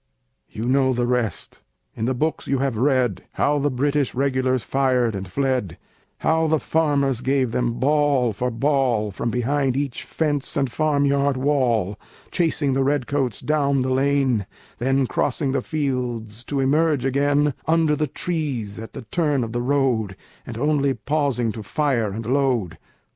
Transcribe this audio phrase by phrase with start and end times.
[0.49, 1.61] You know the rest.
[1.95, 5.77] In the books you have read How the British regulars fired and fled,
[6.21, 11.99] How the farmers gave them ball for ball, From behind each fence and farmyard wall,
[12.31, 14.47] Chasing the redcoats down the lane,
[14.79, 19.61] Then crossing the fields to emerge again Under the trees at the turn of the
[19.61, 20.15] road,
[20.47, 22.79] And only pausing to fire and load.